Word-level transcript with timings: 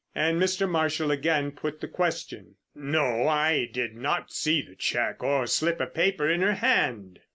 And 0.15 0.41
Mr. 0.41 0.67
Marshall 0.67 1.11
again 1.11 1.51
put 1.51 1.79
the 1.79 1.87
question. 1.87 2.55
"No, 2.73 3.27
I 3.27 3.69
did 3.71 3.93
not 3.95 4.31
see 4.31 4.67
a 4.67 4.73
cheque 4.73 5.21
or 5.21 5.45
slip 5.45 5.79
of 5.79 5.93
paper 5.93 6.27
in 6.27 6.41
her 6.41 6.55
hand." 6.55 7.19